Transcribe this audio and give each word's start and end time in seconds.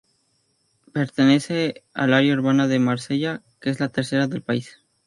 Pertenece 0.93 1.83
al 1.93 2.15
área 2.15 2.33
urbana 2.33 2.67
de 2.67 2.79
Marsella, 2.79 3.43
que 3.59 3.69
es 3.69 3.79
la 3.79 3.89
tercera 3.89 4.25
del 4.25 4.41
país. 4.41 4.79